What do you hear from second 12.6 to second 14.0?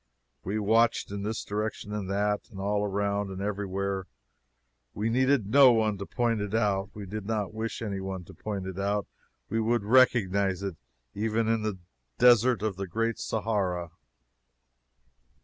of the great Sahara.